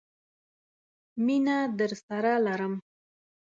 [1.25, 2.73] مينه درسره لرم.